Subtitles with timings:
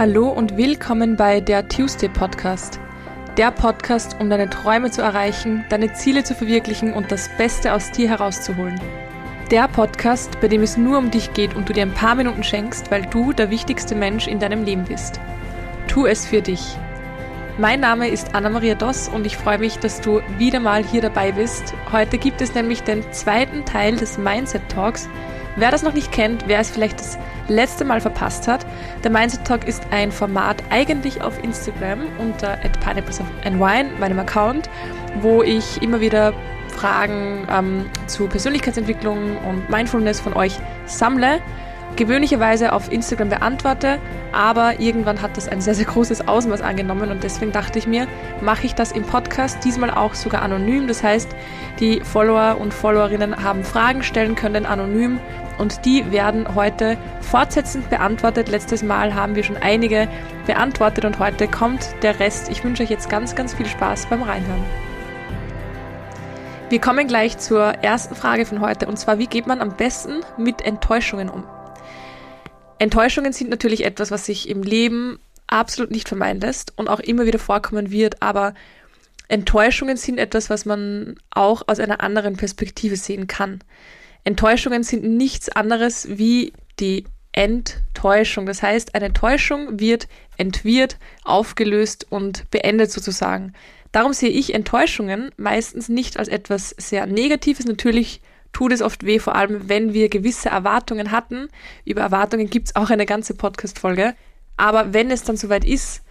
[0.00, 2.80] Hallo und willkommen bei der Tuesday Podcast.
[3.36, 7.90] Der Podcast, um deine Träume zu erreichen, deine Ziele zu verwirklichen und das Beste aus
[7.90, 8.80] dir herauszuholen.
[9.50, 12.42] Der Podcast, bei dem es nur um dich geht und du dir ein paar Minuten
[12.42, 15.20] schenkst, weil du der wichtigste Mensch in deinem Leben bist.
[15.86, 16.78] Tu es für dich.
[17.58, 21.30] Mein Name ist Anna-Maria Doss und ich freue mich, dass du wieder mal hier dabei
[21.30, 21.74] bist.
[21.92, 25.10] Heute gibt es nämlich den zweiten Teil des Mindset Talks.
[25.56, 27.18] Wer das noch nicht kennt, wer es vielleicht das
[27.48, 28.64] letzte Mal verpasst hat,
[29.02, 34.70] der Mindset Talk ist ein Format eigentlich auf Instagram unter @pineapplesandwine, meinem Account,
[35.20, 36.32] wo ich immer wieder
[36.68, 41.40] Fragen ähm, zu Persönlichkeitsentwicklung und Mindfulness von euch sammle
[41.96, 43.98] gewöhnlicherweise auf Instagram beantworte,
[44.32, 48.06] aber irgendwann hat das ein sehr, sehr großes Ausmaß angenommen und deswegen dachte ich mir,
[48.40, 50.86] mache ich das im Podcast, diesmal auch sogar anonym.
[50.88, 51.28] Das heißt,
[51.78, 55.18] die Follower und Followerinnen haben Fragen stellen können anonym
[55.58, 58.48] und die werden heute fortsetzend beantwortet.
[58.48, 60.08] Letztes Mal haben wir schon einige
[60.46, 62.50] beantwortet und heute kommt der Rest.
[62.50, 64.64] Ich wünsche euch jetzt ganz, ganz viel Spaß beim Reinhören.
[66.70, 70.20] Wir kommen gleich zur ersten Frage von heute und zwar, wie geht man am besten
[70.38, 71.44] mit Enttäuschungen um?
[72.80, 77.26] Enttäuschungen sind natürlich etwas, was sich im Leben absolut nicht vermeiden lässt und auch immer
[77.26, 78.54] wieder vorkommen wird, aber
[79.28, 83.60] Enttäuschungen sind etwas, was man auch aus einer anderen Perspektive sehen kann.
[84.24, 88.46] Enttäuschungen sind nichts anderes wie die Enttäuschung.
[88.46, 90.08] Das heißt, eine Täuschung wird
[90.38, 93.52] entwirrt, aufgelöst und beendet sozusagen.
[93.92, 97.66] Darum sehe ich Enttäuschungen meistens nicht als etwas sehr Negatives.
[97.66, 101.48] Natürlich tut es oft weh, vor allem wenn wir gewisse Erwartungen hatten.
[101.84, 104.14] Über Erwartungen gibt es auch eine ganze Podcast-Folge.
[104.56, 106.02] Aber wenn es dann soweit ist,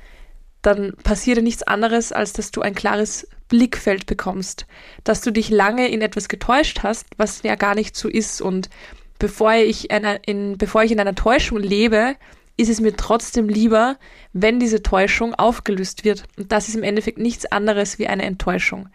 [0.62, 4.66] dann passiert nichts anderes, als dass du ein klares Blickfeld bekommst,
[5.04, 8.42] dass du dich lange in etwas getäuscht hast, was ja gar nicht so ist.
[8.42, 8.70] Und
[9.18, 12.16] bevor ich, einer, in, bevor ich in einer Täuschung lebe,
[12.58, 13.98] ist es mir trotzdem lieber,
[14.34, 16.26] wenn diese Täuschung aufgelöst wird.
[16.38, 18.90] Und das ist im Endeffekt nichts anderes wie eine Enttäuschung.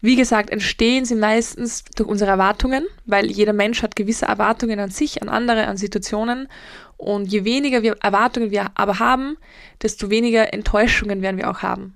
[0.00, 4.90] Wie gesagt, entstehen sie meistens durch unsere Erwartungen, weil jeder Mensch hat gewisse Erwartungen an
[4.90, 6.48] sich, an andere, an Situationen.
[6.96, 9.36] Und je weniger wir Erwartungen wir aber haben,
[9.82, 11.94] desto weniger Enttäuschungen werden wir auch haben.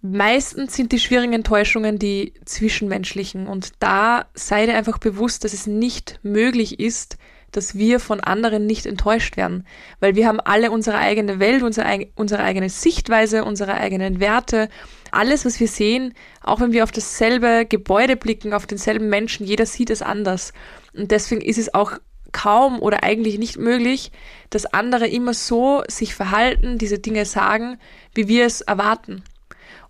[0.00, 3.48] Meistens sind die schwierigen Enttäuschungen die zwischenmenschlichen.
[3.48, 7.16] Und da sei dir einfach bewusst, dass es nicht möglich ist,
[7.56, 9.66] dass wir von anderen nicht enttäuscht werden,
[10.00, 14.68] weil wir haben alle unsere eigene Welt, unsere, unsere eigene Sichtweise, unsere eigenen Werte,
[15.10, 19.66] alles, was wir sehen, auch wenn wir auf dasselbe Gebäude blicken, auf denselben Menschen, jeder
[19.66, 20.52] sieht es anders.
[20.92, 21.92] Und deswegen ist es auch
[22.32, 24.10] kaum oder eigentlich nicht möglich,
[24.50, 27.78] dass andere immer so sich verhalten, diese Dinge sagen,
[28.14, 29.22] wie wir es erwarten.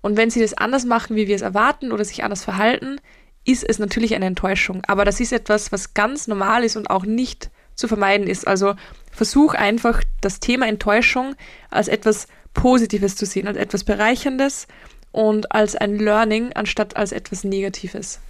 [0.03, 3.01] Und wenn sie das anders machen, wie wir es erwarten oder sich anders verhalten,
[3.45, 4.83] ist es natürlich eine Enttäuschung.
[4.87, 8.47] Aber das ist etwas, was ganz normal ist und auch nicht zu vermeiden ist.
[8.47, 8.75] Also
[9.11, 11.35] versuch einfach das Thema Enttäuschung
[11.71, 14.67] als etwas Positives zu sehen, als etwas Bereicherndes
[15.13, 18.21] und als ein Learning anstatt als etwas Negatives.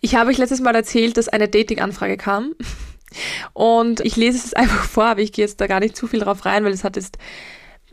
[0.00, 2.54] Ich habe euch letztes Mal erzählt, dass eine Dating-Anfrage kam.
[3.52, 6.20] Und ich lese es einfach vor, aber ich gehe jetzt da gar nicht zu viel
[6.20, 7.18] drauf rein, weil es hat jetzt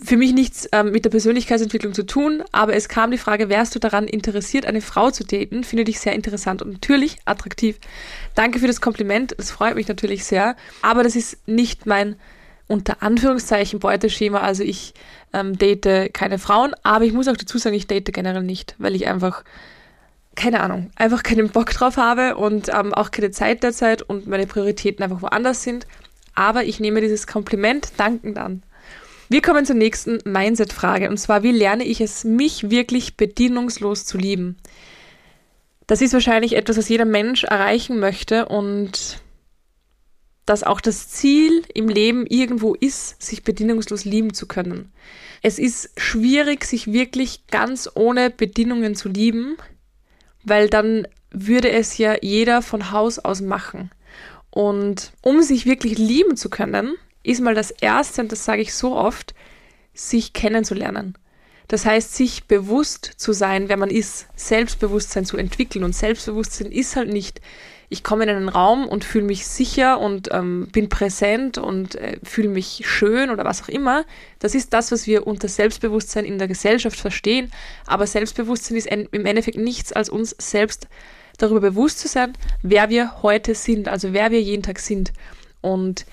[0.02, 3.76] für mich nichts ähm, mit der Persönlichkeitsentwicklung zu tun, aber es kam die Frage, wärst
[3.76, 5.64] du daran interessiert, eine Frau zu daten?
[5.64, 7.78] Finde dich sehr interessant und natürlich attraktiv.
[8.36, 12.16] Danke für das Kompliment, das freut mich natürlich sehr, aber das ist nicht mein
[12.68, 14.42] unter Anführungszeichen Beuteschema.
[14.42, 14.94] Also ich
[15.34, 18.96] ähm, date keine Frauen, aber ich muss auch dazu sagen, ich date generell nicht, weil
[18.96, 19.44] ich einfach
[20.36, 24.48] keine Ahnung, einfach keinen Bock drauf habe und ähm, auch keine Zeit derzeit und meine
[24.48, 25.86] Prioritäten einfach woanders sind.
[26.34, 28.64] Aber ich nehme dieses Kompliment dankend an.
[29.32, 34.18] Wir kommen zur nächsten Mindset-Frage und zwar, wie lerne ich es, mich wirklich bedienungslos zu
[34.18, 34.58] lieben?
[35.86, 39.22] Das ist wahrscheinlich etwas, was jeder Mensch erreichen möchte und
[40.48, 44.92] dass auch das Ziel im Leben irgendwo ist, sich bedienungslos lieben zu können.
[45.44, 49.58] Es ist schwierig, sich wirklich ganz ohne Bedingungen zu lieben,
[50.44, 53.92] weil dann würde es ja jeder von Haus aus machen.
[54.50, 58.74] Und um sich wirklich lieben zu können, ist mal das Erste, und das sage ich
[58.74, 59.34] so oft,
[59.94, 61.18] sich kennenzulernen.
[61.68, 65.84] Das heißt, sich bewusst zu sein, wer man ist, Selbstbewusstsein zu entwickeln.
[65.84, 67.42] Und Selbstbewusstsein ist halt nicht,
[67.90, 72.20] ich komme in einen Raum und fühle mich sicher und ähm, bin präsent und äh,
[72.24, 74.06] fühle mich schön oder was auch immer.
[74.40, 77.52] Das ist das, was wir unter Selbstbewusstsein in der Gesellschaft verstehen.
[77.86, 80.88] Aber Selbstbewusstsein ist im Endeffekt nichts als uns selbst
[81.38, 82.34] darüber bewusst zu sein,
[82.64, 85.14] wer wir heute sind, also wer wir jeden Tag sind.
[85.62, 86.06] Und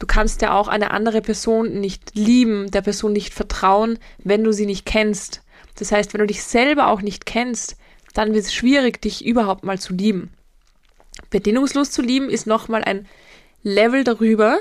[0.00, 4.52] Du kannst ja auch eine andere Person nicht lieben, der Person nicht vertrauen, wenn du
[4.52, 5.42] sie nicht kennst.
[5.76, 7.76] Das heißt, wenn du dich selber auch nicht kennst,
[8.14, 10.30] dann wird es schwierig, dich überhaupt mal zu lieben.
[11.28, 13.06] Bedingungslos zu lieben ist nochmal ein
[13.62, 14.58] Level darüber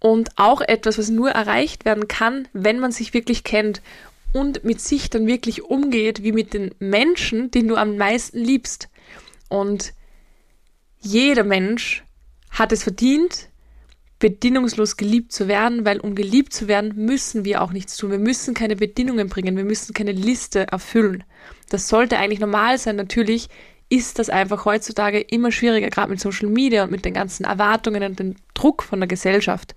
[0.00, 3.82] und auch etwas, was nur erreicht werden kann, wenn man sich wirklich kennt
[4.32, 8.88] und mit sich dann wirklich umgeht, wie mit den Menschen, den du am meisten liebst.
[9.48, 9.92] Und
[10.98, 12.02] jeder Mensch
[12.50, 13.48] hat es verdient,
[14.22, 18.12] bedingungslos geliebt zu werden, weil um geliebt zu werden, müssen wir auch nichts tun.
[18.12, 21.24] Wir müssen keine Bedingungen bringen, wir müssen keine Liste erfüllen.
[21.70, 22.94] Das sollte eigentlich normal sein.
[22.94, 23.48] Natürlich
[23.88, 28.04] ist das einfach heutzutage immer schwieriger, gerade mit Social Media und mit den ganzen Erwartungen
[28.04, 29.74] und dem Druck von der Gesellschaft.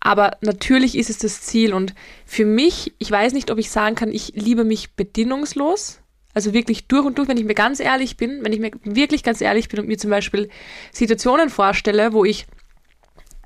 [0.00, 1.94] Aber natürlich ist es das Ziel und
[2.24, 6.00] für mich, ich weiß nicht, ob ich sagen kann, ich liebe mich bedingungslos,
[6.32, 9.22] also wirklich durch und durch, wenn ich mir ganz ehrlich bin, wenn ich mir wirklich
[9.22, 10.48] ganz ehrlich bin und mir zum Beispiel
[10.92, 12.46] Situationen vorstelle, wo ich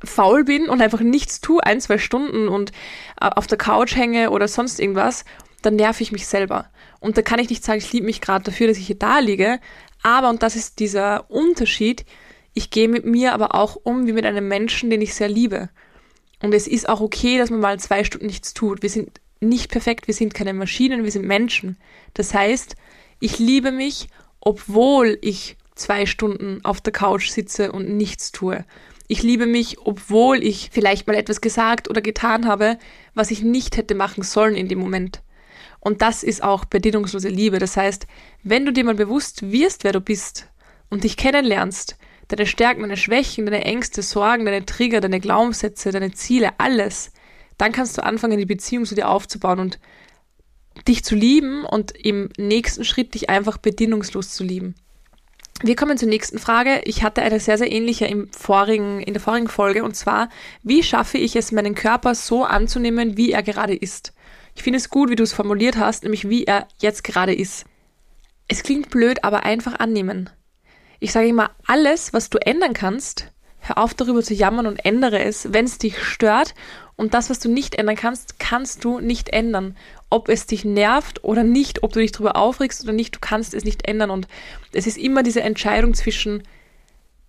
[0.05, 2.73] faul bin und einfach nichts tue, ein, zwei Stunden und
[3.21, 5.25] äh, auf der Couch hänge oder sonst irgendwas,
[5.63, 6.71] dann nerv ich mich selber.
[7.01, 9.19] Und da kann ich nicht sagen, ich liebe mich gerade dafür, dass ich hier da
[9.19, 9.61] liege.
[10.03, 12.05] Aber, und das ist dieser Unterschied,
[12.55, 15.69] ich gehe mit mir aber auch um wie mit einem Menschen, den ich sehr liebe.
[16.43, 18.83] Und es ist auch okay, dass man mal zwei Stunden nichts tut.
[18.83, 21.77] Wir sind nicht perfekt, wir sind keine Maschinen, wir sind Menschen.
[22.15, 22.77] Das heißt,
[23.21, 24.09] ich liebe mich,
[24.41, 28.65] obwohl ich zwei Stunden auf der Couch sitze und nichts tue.
[29.09, 32.79] Ich liebe mich, obwohl ich vielleicht mal etwas gesagt oder getan habe,
[33.15, 35.23] was ich nicht hätte machen sollen in dem Moment.
[35.81, 37.59] Und das ist auch bedingungslose Liebe.
[37.59, 38.07] Das heißt,
[38.43, 40.49] wenn du dir mal bewusst wirst, wer du bist
[40.91, 41.97] und dich kennenlernst,
[42.29, 47.11] deine Stärken, deine Schwächen, deine Ängste, Sorgen, deine Trigger, deine Glaubenssätze, deine Ziele, alles,
[47.57, 49.79] dann kannst du anfangen, die Beziehung zu dir aufzubauen und
[50.87, 54.75] dich zu lieben und im nächsten Schritt dich einfach bedingungslos zu lieben.
[55.61, 56.83] Wir kommen zur nächsten Frage.
[56.85, 60.29] Ich hatte eine sehr, sehr ähnliche im vorigen, in der vorigen Folge und zwar,
[60.63, 64.13] wie schaffe ich es, meinen Körper so anzunehmen, wie er gerade ist?
[64.55, 67.65] Ich finde es gut, wie du es formuliert hast, nämlich wie er jetzt gerade ist.
[68.47, 70.31] Es klingt blöd, aber einfach annehmen.
[71.01, 75.23] Ich sage immer, alles, was du ändern kannst, hör auf darüber zu jammern und ändere
[75.23, 76.55] es, wenn es dich stört.
[76.97, 79.77] Und das, was du nicht ändern kannst, kannst du nicht ändern
[80.11, 83.55] ob es dich nervt oder nicht, ob du dich darüber aufregst oder nicht, du kannst
[83.55, 84.11] es nicht ändern.
[84.11, 84.27] Und
[84.73, 86.43] es ist immer diese Entscheidung zwischen,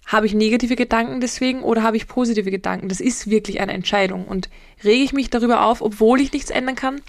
[0.05, 2.89] habe ich negative Gedanken deswegen oder habe ich positive Gedanken?
[2.89, 4.25] Das ist wirklich eine Entscheidung.
[4.25, 4.49] Und
[4.83, 7.01] rege ich mich darüber auf, obwohl ich nichts ändern kann,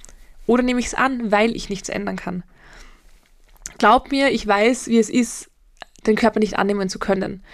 [0.46, 2.42] oder nehme ich es an, weil ich nichts ändern kann?
[3.78, 5.48] Glaub mir, ich weiß, wie es ist,
[6.06, 7.44] den Körper nicht annehmen zu können.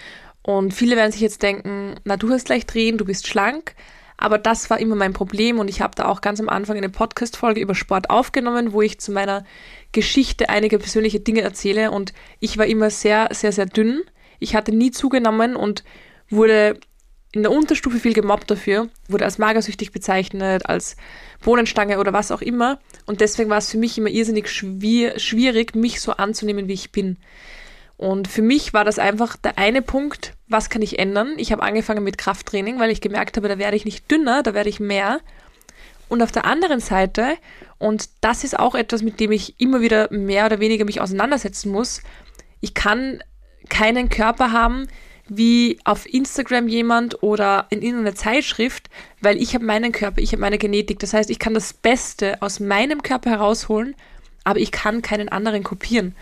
[0.47, 3.75] Und viele werden sich jetzt denken, na, du hast leicht drehen, du bist schlank.
[4.15, 6.87] Aber das war immer mein Problem und ich habe da auch ganz am Anfang eine
[6.87, 9.43] Podcast-Folge über Sport aufgenommen, wo ich zu meiner
[9.91, 14.03] Geschichte einige persönliche Dinge erzähle und ich war immer sehr, sehr, sehr dünn.
[14.39, 15.83] Ich hatte nie zugenommen und
[16.29, 16.79] wurde
[17.33, 20.95] in der Unterstufe viel gemobbt dafür, wurde als magersüchtig bezeichnet, als
[21.43, 22.79] Bohnenstange oder was auch immer.
[23.05, 27.17] Und deswegen war es für mich immer irrsinnig schwierig, mich so anzunehmen, wie ich bin.
[27.97, 31.33] Und für mich war das einfach der eine Punkt, was kann ich ändern?
[31.37, 34.53] Ich habe angefangen mit Krafttraining, weil ich gemerkt habe, da werde ich nicht dünner, da
[34.53, 35.19] werde ich mehr.
[36.07, 37.37] Und auf der anderen Seite,
[37.79, 41.71] und das ist auch etwas, mit dem ich immer wieder mehr oder weniger mich auseinandersetzen
[41.71, 42.01] muss,
[42.61, 43.21] ich kann
[43.69, 44.87] keinen Körper haben,
[45.27, 48.89] wie auf Instagram jemand oder in irgendeiner Zeitschrift,
[49.19, 50.99] weil ich habe meinen Körper, ich habe meine Genetik.
[50.99, 53.95] Das heißt, ich kann das Beste aus meinem Körper herausholen,
[54.43, 56.15] aber ich kann keinen anderen kopieren.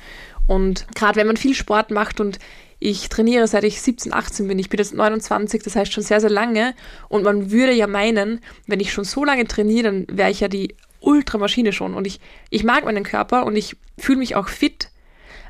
[0.48, 2.40] Und gerade wenn man viel Sport macht und
[2.80, 6.22] ich trainiere seit ich 17, 18 bin, ich bin jetzt 29, das heißt schon sehr,
[6.22, 6.76] sehr lange.
[7.10, 10.48] Und man würde ja meinen, wenn ich schon so lange trainiere, dann wäre ich ja
[10.48, 11.94] die Ultramaschine schon.
[11.94, 14.90] Und ich, ich mag meinen Körper und ich fühle mich auch fit.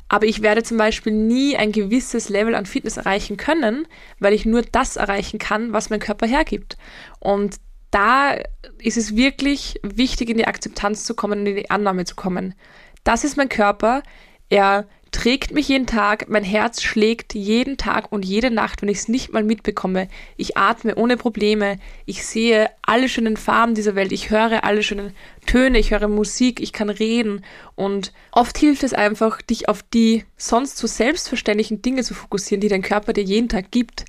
[0.08, 3.88] Aber ich werde zum Beispiel nie ein gewisses Level an Fitness erreichen können,
[4.20, 6.76] weil ich nur das erreichen kann, was mein Körper hergibt.
[7.18, 7.56] Und
[7.90, 8.36] da
[8.78, 12.54] ist es wirklich wichtig, in die Akzeptanz zu kommen und in die Annahme zu kommen.
[13.02, 14.02] Das ist mein Körper.
[14.48, 14.86] Er
[15.16, 19.08] trägt mich jeden Tag, mein Herz schlägt jeden Tag und jede Nacht, wenn ich es
[19.08, 20.08] nicht mal mitbekomme.
[20.36, 25.14] Ich atme ohne Probleme, ich sehe alle schönen Farben dieser Welt, ich höre alle schönen
[25.46, 27.44] Töne, ich höre Musik, ich kann reden
[27.76, 32.68] und oft hilft es einfach, dich auf die sonst so selbstverständlichen Dinge zu fokussieren, die
[32.68, 34.04] dein Körper dir jeden Tag gibt.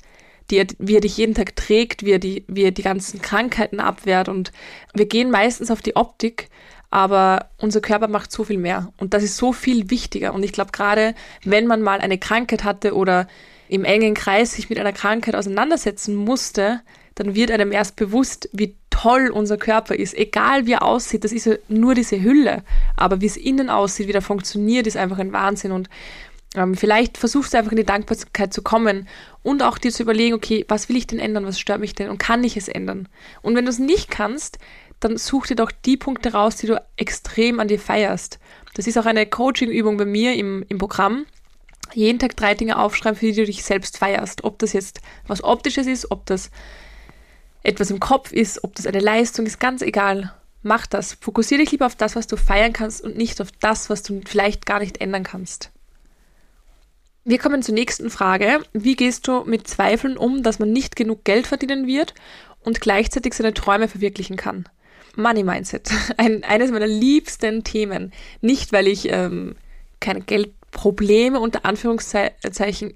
[0.50, 3.22] Die er, wie er dich jeden Tag trägt, wie er, die, wie er die ganzen
[3.22, 4.30] Krankheiten abwehrt.
[4.30, 4.54] Und
[4.94, 6.48] wir gehen meistens auf die Optik,
[6.90, 10.34] aber unser Körper macht so viel mehr und das ist so viel wichtiger.
[10.34, 13.28] Und ich glaube, gerade wenn man mal eine Krankheit hatte oder
[13.68, 16.82] im engen Kreis sich mit einer Krankheit auseinandersetzen musste,
[17.16, 20.16] dann wird einem erst bewusst, wie toll unser Körper ist.
[20.16, 22.64] Egal wie er aussieht, das ist ja nur diese Hülle.
[22.96, 25.72] Aber wie es innen aussieht, wie der funktioniert, ist einfach ein Wahnsinn.
[25.72, 25.90] Und
[26.56, 29.08] ähm, vielleicht versuchst du einfach in die Dankbarkeit zu kommen
[29.44, 32.10] und auch dir zu überlegen, okay, was will ich denn ändern, was stört mich denn
[32.10, 33.08] und kann ich es ändern?
[33.42, 34.58] Und wenn du es nicht kannst,
[35.00, 38.40] dann such dir doch die Punkte raus, die du extrem an dir feierst.
[38.74, 41.26] Das ist auch eine Coaching-Übung bei mir im, im Programm.
[41.94, 44.44] Jeden Tag drei Dinge aufschreiben, für die du dich selbst feierst.
[44.44, 46.52] Ob das jetzt was Optisches ist, ob das
[47.64, 50.34] etwas im Kopf ist, ob das eine Leistung ist, ganz egal.
[50.64, 51.14] Mach das.
[51.14, 54.22] Fokussiere dich lieber auf das, was du feiern kannst und nicht auf das, was du
[54.26, 55.72] vielleicht gar nicht ändern kannst.
[57.24, 58.62] Wir kommen zur nächsten Frage.
[58.74, 62.14] Wie gehst du mit Zweifeln um, dass man nicht genug Geld verdienen wird
[62.62, 64.68] und gleichzeitig seine Träume verwirklichen kann?
[65.18, 65.90] Money Mindset.
[66.18, 68.14] Ein, eines meiner liebsten Themen.
[68.42, 69.56] Nicht, weil ich ähm,
[70.00, 72.94] keine Geldprobleme unter Anführungszeichen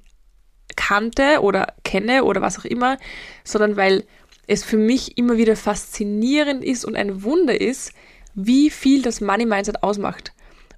[0.75, 2.97] kannte oder kenne oder was auch immer,
[3.43, 4.05] sondern weil
[4.47, 7.93] es für mich immer wieder faszinierend ist und ein Wunder ist,
[8.33, 10.33] wie viel das Money Mindset ausmacht.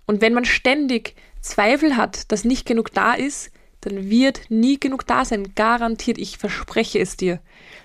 [0.06, 5.06] Und wenn man ständig Zweifel hat, dass nicht genug da ist, dann wird nie genug
[5.08, 5.56] da sein.
[5.56, 7.40] Garantiert, ich verspreche es dir.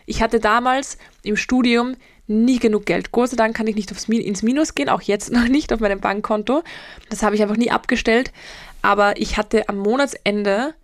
[0.06, 1.96] Ich hatte damals im Studium
[2.28, 3.10] nie genug Geld.
[3.10, 5.80] Gott sei Dank kann ich nicht aufs ins Minus gehen, auch jetzt noch nicht auf
[5.80, 6.62] meinem Bankkonto.
[7.10, 8.32] Das habe ich einfach nie abgestellt.
[8.82, 10.74] Aber ich hatte am Monatsende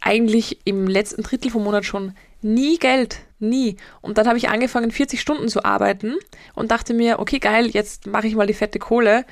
[0.00, 3.76] eigentlich im letzten Drittel vom Monat schon nie Geld, nie.
[4.00, 6.16] Und dann habe ich angefangen, 40 Stunden zu arbeiten
[6.54, 9.24] und dachte mir, okay, geil, jetzt mache ich mal die fette Kohle.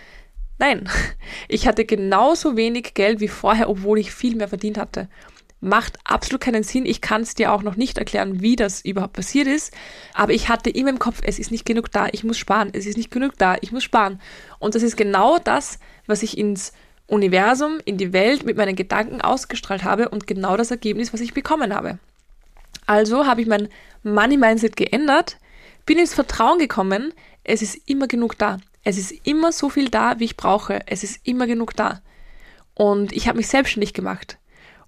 [0.58, 0.88] Nein,
[1.48, 5.08] ich hatte genauso wenig Geld wie vorher, obwohl ich viel mehr verdient hatte.
[5.60, 6.86] Macht absolut keinen Sinn.
[6.86, 9.74] Ich kann es dir auch noch nicht erklären, wie das überhaupt passiert ist.
[10.14, 12.86] Aber ich hatte immer im Kopf, es ist nicht genug da, ich muss sparen, es
[12.86, 14.20] ist nicht genug da, ich muss sparen.
[14.58, 16.72] Und das ist genau das, was ich ins
[17.08, 21.34] Universum, in die Welt mit meinen Gedanken ausgestrahlt habe und genau das Ergebnis, was ich
[21.34, 21.98] bekommen habe.
[22.86, 23.68] Also habe ich mein
[24.02, 25.38] Money Mindset geändert,
[25.86, 27.12] bin ins Vertrauen gekommen,
[27.42, 28.58] es ist immer genug da.
[28.84, 30.80] Es ist immer so viel da, wie ich brauche.
[30.86, 32.02] Es ist immer genug da.
[32.74, 34.38] Und ich habe mich selbstständig gemacht.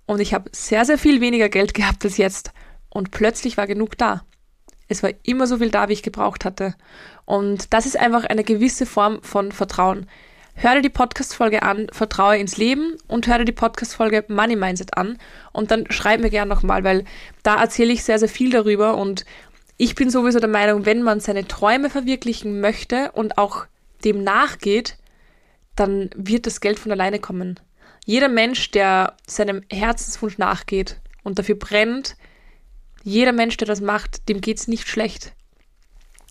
[0.07, 2.52] Und ich habe sehr, sehr viel weniger Geld gehabt als jetzt.
[2.88, 4.25] Und plötzlich war genug da.
[4.88, 6.75] Es war immer so viel da, wie ich gebraucht hatte.
[7.25, 10.07] Und das ist einfach eine gewisse Form von Vertrauen.
[10.54, 14.97] Hör dir die Podcast-Folge an, Vertraue ins Leben und hör dir die Podcast-Folge Money Mindset
[14.97, 15.16] an
[15.52, 17.04] und dann schreib mir gerne nochmal, weil
[17.42, 19.25] da erzähle ich sehr, sehr viel darüber und
[19.78, 23.64] ich bin sowieso der Meinung, wenn man seine Träume verwirklichen möchte und auch
[24.04, 24.99] dem nachgeht,
[25.76, 27.59] dann wird das Geld von alleine kommen.
[28.04, 32.16] Jeder Mensch, der seinem Herzenswunsch nachgeht und dafür brennt,
[33.02, 35.33] jeder Mensch, der das macht, dem geht's nicht schlecht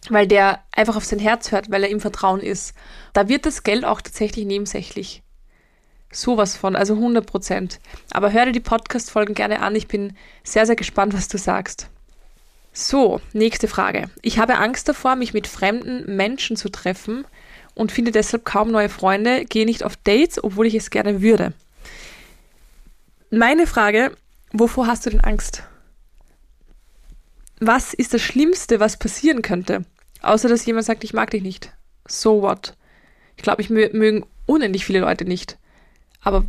[0.07, 2.73] weil der einfach auf sein Herz hört, weil er im Vertrauen ist.
[3.13, 5.23] Da wird das Geld auch tatsächlich nebensächlich.
[6.11, 7.79] Sowas von, also 100 Prozent.
[8.11, 9.75] Aber hör dir die Podcast-Folgen gerne an.
[9.75, 11.89] Ich bin sehr, sehr gespannt, was du sagst.
[12.71, 14.09] So, nächste Frage.
[14.21, 17.25] Ich habe Angst davor, mich mit fremden Menschen zu treffen
[17.79, 21.53] und finde deshalb kaum neue Freunde, gehe nicht auf Dates, obwohl ich es gerne würde.
[23.31, 24.11] Meine Frage,
[24.51, 25.63] wovor hast du denn Angst?
[27.59, 29.83] was ist das Schlimmste, was passieren könnte?
[30.21, 31.73] Außer dass jemand sagt, ich mag dich nicht.
[32.07, 32.75] So what?
[33.37, 35.57] Ich glaube, ich mögen unendlich viele Leute nicht.
[36.21, 36.45] Aber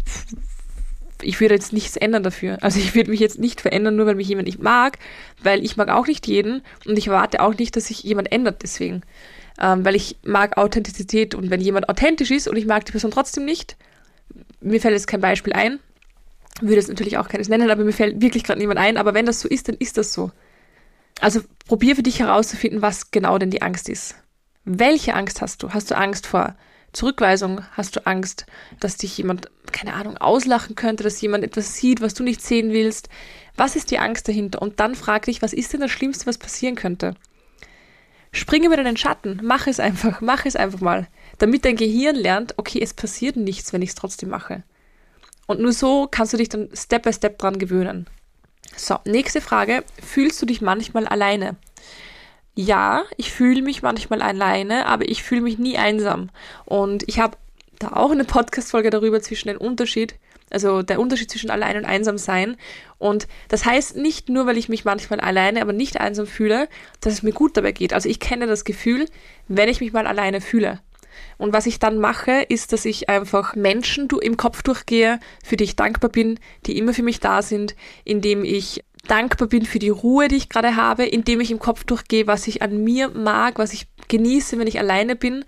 [1.23, 2.59] ich würde jetzt nichts ändern dafür.
[2.63, 4.99] Also ich würde mich jetzt nicht verändern, nur weil mich jemand nicht mag,
[5.43, 8.63] weil ich mag auch nicht jeden und ich erwarte auch nicht, dass sich jemand ändert
[8.63, 9.03] deswegen.
[9.59, 13.11] Ähm, weil ich mag Authentizität und wenn jemand authentisch ist und ich mag die Person
[13.11, 13.77] trotzdem nicht,
[14.61, 15.81] mir fällt jetzt kein Beispiel ein,
[16.61, 19.27] würde es natürlich auch keines nennen, aber mir fällt wirklich gerade niemand ein, aber wenn
[19.27, 20.31] das so ist, dann ist das so.
[21.21, 24.15] Also probier für dich herauszufinden, was genau denn die Angst ist.
[24.65, 25.71] Welche Angst hast du?
[25.71, 26.55] Hast du Angst vor
[26.93, 27.63] Zurückweisung?
[27.73, 28.47] Hast du Angst,
[28.79, 32.73] dass dich jemand, keine Ahnung, auslachen könnte, dass jemand etwas sieht, was du nicht sehen
[32.73, 33.09] willst?
[33.57, 34.63] Was ist die Angst dahinter?
[34.63, 37.15] Und dann frag dich, was ist denn das Schlimmste, was passieren könnte?
[38.33, 41.09] Springe über deinen Schatten, mach es einfach, mach es einfach mal,
[41.39, 44.63] damit dein Gehirn lernt, okay, es passiert nichts, wenn ich es trotzdem mache.
[45.47, 48.07] Und nur so kannst du dich dann Step by Step dran gewöhnen.
[48.77, 49.85] So, nächste Frage.
[50.01, 51.57] Fühlst du dich manchmal alleine?
[52.55, 56.31] Ja, ich fühle mich manchmal alleine, aber ich fühle mich nie einsam.
[56.67, 57.37] Und ich habe
[57.79, 60.15] da auch eine Podcast-Folge darüber zwischen den Unterschied,
[60.51, 62.57] also der Unterschied zwischen allein und einsam sein.
[62.99, 66.69] Und das heißt nicht nur, weil ich mich manchmal alleine, aber nicht einsam fühle,
[67.01, 67.93] dass es mir gut dabei geht.
[67.93, 69.07] Also ich kenne das Gefühl,
[69.49, 70.81] wenn ich mich mal alleine fühle.
[71.39, 75.65] Und was ich dann mache, ist, dass ich einfach Menschen im Kopf durchgehe, für die
[75.65, 79.89] ich dankbar bin, die immer für mich da sind, indem ich dankbar bin für die
[79.89, 83.59] Ruhe, die ich gerade habe, indem ich im Kopf durchgehe, was ich an mir mag,
[83.59, 85.45] was ich genieße, wenn ich alleine bin.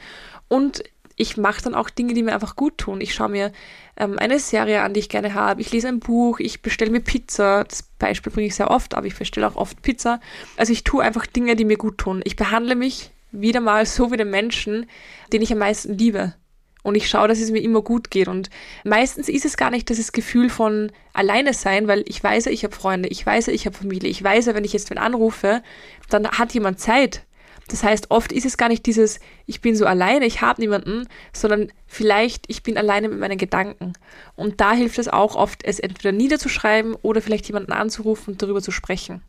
[0.49, 0.83] Und
[1.17, 3.01] ich mache dann auch Dinge, die mir einfach gut tun.
[3.01, 3.53] Ich schaue mir
[3.97, 5.61] ähm, eine Serie an, die ich gerne habe.
[5.61, 7.65] Ich lese ein Buch, ich bestelle mir Pizza.
[7.65, 10.21] Das Beispiel bringe ich sehr oft, aber ich bestelle auch oft Pizza.
[10.57, 12.21] Also ich tue einfach Dinge, die mir gut tun.
[12.25, 14.87] Ich behandle mich wieder mal so wie den Menschen,
[15.33, 16.35] den ich am meisten liebe.
[16.83, 18.29] Und ich schaue, dass es mir immer gut geht.
[18.29, 18.51] Und
[18.85, 22.75] meistens ist es gar nicht dieses Gefühl von alleine sein, weil ich weiß ich habe
[22.75, 25.63] Freunde, ich weiß ich habe Familie, ich weiß wenn ich jetzt wen anrufe,
[26.09, 27.25] dann hat jemand Zeit.
[27.73, 31.09] Das heißt, oft ist es gar nicht dieses, ich bin so alleine, ich habe niemanden,
[31.33, 33.95] sondern vielleicht, ich bin alleine mit meinen Gedanken.
[34.37, 38.61] Und da hilft es auch oft, es entweder niederzuschreiben oder vielleicht jemanden anzurufen und darüber
[38.61, 39.23] zu sprechen.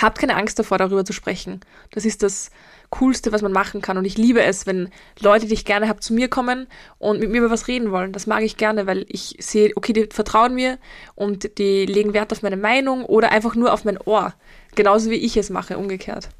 [0.00, 1.60] Habt keine Angst davor, darüber zu sprechen.
[1.90, 2.50] Das ist das
[2.88, 3.98] Coolste, was man machen kann.
[3.98, 4.88] Und ich liebe es, wenn
[5.20, 6.66] Leute, die ich gerne habe, zu mir kommen
[6.96, 8.14] und mit mir über was reden wollen.
[8.14, 10.78] Das mag ich gerne, weil ich sehe, okay, die vertrauen mir
[11.14, 14.32] und die legen Wert auf meine Meinung oder einfach nur auf mein Ohr.
[14.74, 16.30] Genauso wie ich es mache, umgekehrt.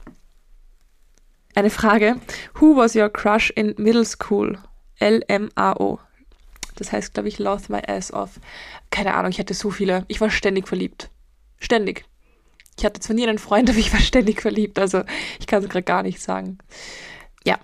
[1.57, 2.21] Eine Frage.
[2.61, 4.59] Who was your crush in middle school?
[4.99, 5.99] L-M-A-O.
[6.75, 8.39] Das heißt, glaube ich, Lost My Ass Off.
[8.91, 10.05] Keine Ahnung, ich hatte so viele.
[10.09, 11.09] Ich war ständig verliebt.
[11.59, 12.05] Ständig.
[12.79, 14.79] Ich hatte zwar nie einen Freund, aber ich war ständig verliebt.
[14.79, 15.05] Also
[15.41, 16.59] ich kann es gerade gar nicht sagen.
[17.47, 17.59] Ja.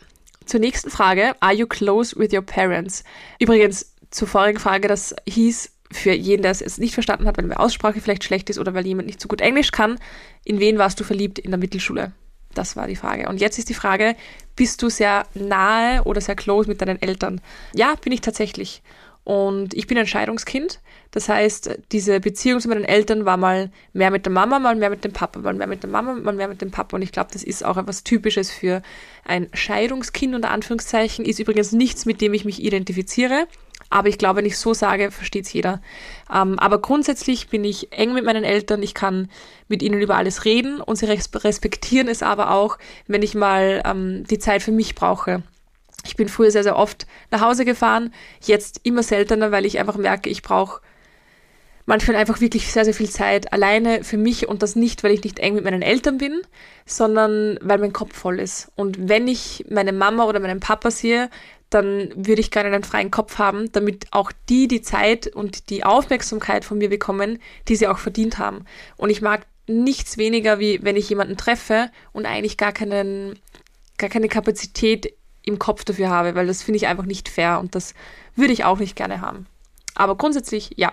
[0.47, 1.35] Zur nächsten Frage.
[1.41, 3.05] Are you close with your parents?
[3.41, 7.47] Übrigens, zur vorigen Frage, das hieß für jeden, der es jetzt nicht verstanden hat, weil
[7.47, 9.99] die Aussprache vielleicht schlecht ist oder weil jemand nicht so gut Englisch kann,
[10.45, 12.13] in wen warst du verliebt in der Mittelschule?
[12.55, 13.29] Das war die Frage.
[13.29, 14.17] Und jetzt ist die Frage,
[14.57, 17.41] bist du sehr nahe oder sehr close mit deinen Eltern?
[17.75, 18.83] Ja, bin ich tatsächlich.
[19.25, 20.81] Und ich bin ein Scheidungskind.
[21.13, 24.91] Das heißt, diese Beziehung zu meinen Eltern war mal mehr mit der Mama, mal mehr
[24.91, 26.97] mit dem Papa, mal mehr mit der Mama, mal mehr mit dem Papa.
[26.97, 28.83] Und ich glaube, das ist auch etwas Typisches für
[29.25, 31.25] ein Scheidungskind unter Anführungszeichen.
[31.25, 33.47] Ist übrigens nichts, mit dem ich mich identifiziere.
[33.93, 35.83] Aber ich glaube, wenn ich so sage, versteht es jeder.
[36.33, 38.83] Ähm, aber grundsätzlich bin ich eng mit meinen Eltern.
[38.83, 39.29] Ich kann
[39.69, 44.25] mit ihnen über alles reden und sie respektieren es aber auch, wenn ich mal ähm,
[44.25, 45.43] die Zeit für mich brauche.
[46.07, 49.97] Ich bin früher sehr, sehr oft nach Hause gefahren, jetzt immer seltener, weil ich einfach
[49.97, 50.81] merke, ich brauche
[51.85, 55.23] manchmal einfach wirklich sehr, sehr viel Zeit alleine für mich und das nicht, weil ich
[55.23, 56.41] nicht eng mit meinen Eltern bin,
[56.87, 58.73] sondern weil mein Kopf voll ist.
[58.75, 61.29] Und wenn ich meine Mama oder meinen Papa sehe,
[61.75, 65.85] dann würde ich gerne einen freien Kopf haben, damit auch die die Zeit und die
[65.85, 67.39] Aufmerksamkeit von mir bekommen,
[67.69, 68.65] die sie auch verdient haben.
[68.97, 73.39] Und ich mag nichts weniger, wie wenn ich jemanden treffe und eigentlich gar keinen,
[73.97, 75.15] gar keine Kapazität
[75.45, 77.95] im Kopf dafür habe, weil das finde ich einfach nicht fair und das
[78.37, 79.47] würde ich auch nicht gerne haben.
[79.95, 80.93] Aber grundsätzlich, ja,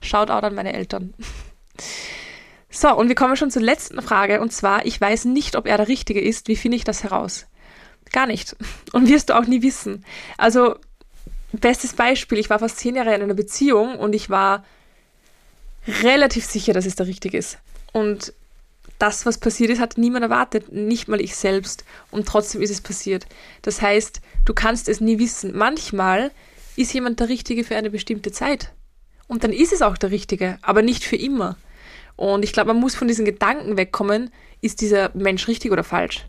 [0.00, 1.14] Shoutout an meine Eltern.
[2.70, 5.76] So, und wir kommen schon zur letzten Frage und zwar, ich weiß nicht, ob er
[5.76, 6.48] der Richtige ist.
[6.48, 7.46] Wie finde ich das heraus?
[8.12, 8.56] Gar nicht.
[8.92, 10.04] Und wirst du auch nie wissen.
[10.36, 10.76] Also,
[11.52, 14.64] bestes Beispiel, ich war fast zehn Jahre in einer Beziehung und ich war
[16.02, 17.58] relativ sicher, dass es der Richtige ist.
[17.92, 18.32] Und
[18.98, 21.84] das, was passiert ist, hat niemand erwartet, nicht mal ich selbst.
[22.10, 23.26] Und trotzdem ist es passiert.
[23.62, 25.56] Das heißt, du kannst es nie wissen.
[25.56, 26.30] Manchmal
[26.76, 28.72] ist jemand der Richtige für eine bestimmte Zeit.
[29.26, 31.56] Und dann ist es auch der Richtige, aber nicht für immer.
[32.16, 36.26] Und ich glaube, man muss von diesen Gedanken wegkommen, ist dieser Mensch richtig oder falsch?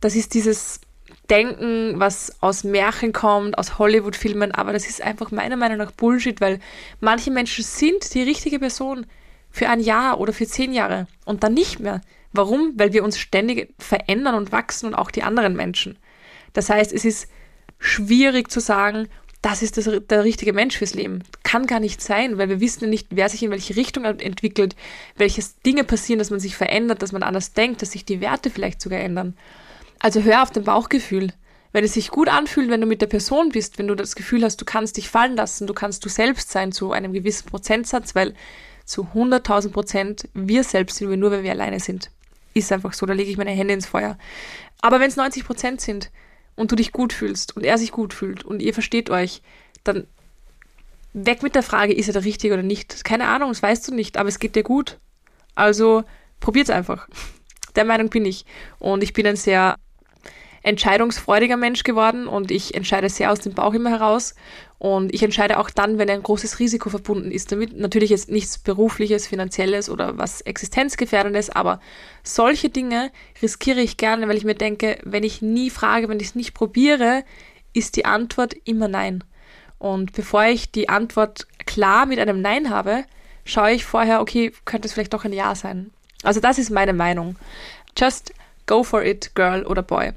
[0.00, 0.80] Das ist dieses
[1.28, 6.40] Denken, was aus Märchen kommt, aus Hollywood-Filmen, aber das ist einfach meiner Meinung nach Bullshit,
[6.40, 6.58] weil
[7.00, 9.06] manche Menschen sind die richtige Person
[9.50, 12.00] für ein Jahr oder für zehn Jahre und dann nicht mehr.
[12.32, 12.72] Warum?
[12.76, 15.98] Weil wir uns ständig verändern und wachsen und auch die anderen Menschen.
[16.52, 17.28] Das heißt, es ist
[17.78, 19.08] schwierig zu sagen,
[19.42, 21.22] das ist das, der richtige Mensch fürs Leben.
[21.42, 24.76] Kann gar nicht sein, weil wir wissen nicht, wer sich in welche Richtung entwickelt,
[25.16, 28.50] welche Dinge passieren, dass man sich verändert, dass man anders denkt, dass sich die Werte
[28.50, 29.34] vielleicht sogar ändern.
[30.00, 31.32] Also hör auf dein Bauchgefühl.
[31.72, 34.42] Wenn es sich gut anfühlt, wenn du mit der Person bist, wenn du das Gefühl
[34.42, 38.16] hast, du kannst dich fallen lassen, du kannst du selbst sein zu einem gewissen Prozentsatz,
[38.16, 38.34] weil
[38.84, 42.10] zu 100.000 Prozent wir selbst sind wir nur, wenn wir alleine sind.
[42.54, 44.18] Ist einfach so, da lege ich meine Hände ins Feuer.
[44.80, 46.10] Aber wenn es 90 Prozent sind
[46.56, 49.42] und du dich gut fühlst und er sich gut fühlt und ihr versteht euch,
[49.84, 50.06] dann
[51.12, 53.04] weg mit der Frage, ist er der Richtige oder nicht.
[53.04, 54.98] Keine Ahnung, das weißt du nicht, aber es geht dir gut.
[55.54, 56.04] Also
[56.40, 57.06] probiert's einfach.
[57.76, 58.46] Der Meinung bin ich.
[58.80, 59.76] Und ich bin ein sehr
[60.62, 64.34] entscheidungsfreudiger Mensch geworden und ich entscheide sehr aus dem Bauch immer heraus.
[64.78, 67.78] Und ich entscheide auch dann, wenn ein großes Risiko verbunden ist damit.
[67.78, 71.80] Natürlich jetzt nichts berufliches, finanzielles oder was existenzgefährdendes, aber
[72.22, 73.10] solche Dinge
[73.42, 76.54] riskiere ich gerne, weil ich mir denke, wenn ich nie frage, wenn ich es nicht
[76.54, 77.24] probiere,
[77.74, 79.22] ist die Antwort immer Nein.
[79.78, 83.04] Und bevor ich die Antwort klar mit einem Nein habe,
[83.44, 85.90] schaue ich vorher, okay, könnte es vielleicht doch ein Ja sein.
[86.22, 87.36] Also das ist meine Meinung.
[87.96, 88.32] Just
[88.66, 90.12] go for it, girl oder boy.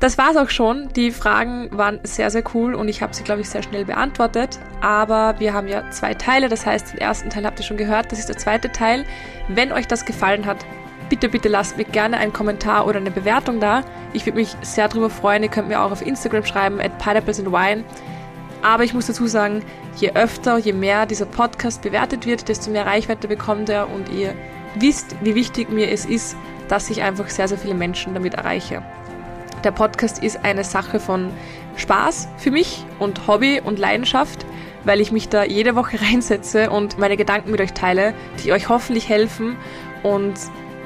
[0.00, 0.88] Das war's auch schon.
[0.94, 4.60] Die Fragen waren sehr, sehr cool und ich habe sie, glaube ich, sehr schnell beantwortet.
[4.80, 6.48] Aber wir haben ja zwei Teile.
[6.48, 8.12] Das heißt, den ersten Teil habt ihr schon gehört.
[8.12, 9.04] Das ist der zweite Teil.
[9.48, 10.64] Wenn euch das gefallen hat,
[11.08, 13.82] bitte, bitte lasst mir gerne einen Kommentar oder eine Bewertung da.
[14.12, 15.42] Ich würde mich sehr darüber freuen.
[15.42, 17.82] Ihr könnt mir auch auf Instagram schreiben, at pineapples and wine.
[18.62, 19.64] Aber ich muss dazu sagen,
[19.96, 24.34] je öfter, je mehr dieser Podcast bewertet wird, desto mehr Reichweite bekommt er und ihr
[24.76, 26.36] wisst, wie wichtig mir es ist,
[26.68, 28.82] dass ich einfach sehr, sehr viele Menschen damit erreiche.
[29.64, 31.30] Der Podcast ist eine Sache von
[31.76, 34.46] Spaß für mich und Hobby und Leidenschaft,
[34.84, 38.68] weil ich mich da jede Woche reinsetze und meine Gedanken mit euch teile, die euch
[38.68, 39.56] hoffentlich helfen.
[40.04, 40.34] Und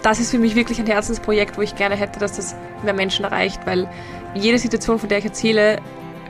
[0.03, 3.27] das ist für mich wirklich ein Herzensprojekt, wo ich gerne hätte, dass das mehr Menschen
[3.27, 3.89] erreicht, weil
[4.35, 5.79] jede Situation, von der ich erzähle,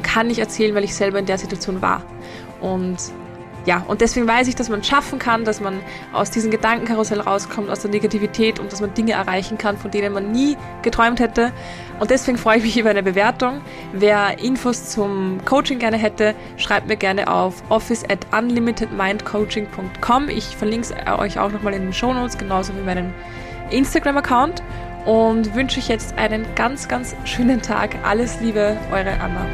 [0.02, 2.02] kann ich erzählen, weil ich selber in der Situation war.
[2.60, 2.98] Und
[3.64, 5.80] ja, und deswegen weiß ich, dass man schaffen kann, dass man
[6.12, 10.12] aus diesem Gedankenkarussell rauskommt, aus der Negativität und dass man Dinge erreichen kann, von denen
[10.12, 11.52] man nie geträumt hätte.
[12.00, 13.60] Und deswegen freue ich mich über eine Bewertung.
[13.92, 20.28] Wer Infos zum Coaching gerne hätte, schreibt mir gerne auf office at unlimitedmindcoaching.com.
[20.28, 23.14] Ich verlinke es euch auch nochmal in den Show Notes, genauso wie meinen
[23.70, 24.62] Instagram-Account.
[25.04, 27.96] Und wünsche euch jetzt einen ganz, ganz schönen Tag.
[28.04, 29.46] Alles Liebe, eure Anna.